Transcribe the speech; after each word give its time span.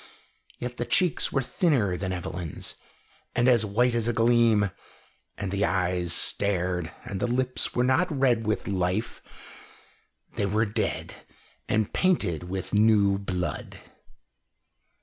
Yet 0.57 0.77
the 0.77 0.85
cheeks 0.85 1.31
were 1.31 1.43
thinner 1.43 1.95
than 1.95 2.11
Evelyn's, 2.11 2.73
and 3.35 3.47
as 3.47 3.63
white 3.67 3.93
as 3.93 4.07
a 4.07 4.13
gleam, 4.13 4.71
and 5.37 5.51
the 5.51 5.63
eyes 5.63 6.11
stared, 6.11 6.91
and 7.05 7.19
the 7.19 7.27
lips 7.27 7.75
were 7.75 7.83
not 7.83 8.11
red 8.11 8.47
with 8.47 8.67
life; 8.67 9.21
they 10.33 10.47
were 10.47 10.65
dead, 10.65 11.13
and 11.69 11.93
painted 11.93 12.49
with 12.49 12.73
new 12.73 13.19
blood. 13.19 13.79